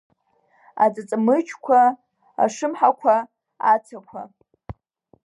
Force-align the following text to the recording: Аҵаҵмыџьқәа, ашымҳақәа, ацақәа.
Аҵаҵмыџьқәа, 0.83 1.81
ашымҳақәа, 2.43 3.15
ацақәа. 3.71 4.21